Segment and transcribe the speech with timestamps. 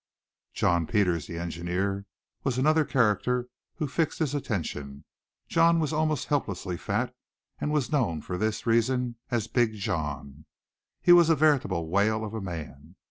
[0.55, 2.07] John Peters, the engineer,
[2.43, 5.05] was another character who fixed his attention.
[5.47, 7.13] John was almost helplessly fat
[7.59, 10.45] and was known for this reason as "Big John."
[11.03, 12.95] He was a veritable whale of a man.